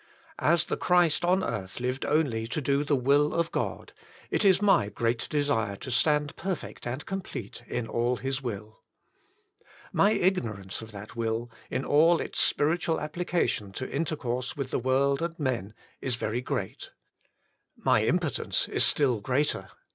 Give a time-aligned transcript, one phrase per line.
[0.39, 3.93] As the Christ on earth lived only to do the will of God,
[4.31, 8.79] it is my great desire to stand perfect and complete in all His will.
[9.93, 10.25] My Who Art Thou?
[10.25, 14.71] 103 ignorance of that will, in all its spiritual applica ^% tion to intercourse with
[14.71, 16.89] the world and men, is very /^fiA^^i^X great.
[17.77, 19.69] My impotence is still greater.